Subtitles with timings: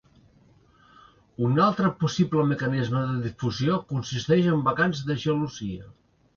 [1.47, 5.91] Un altre possible mecanisme de difusió consisteix en vacants de gelosia.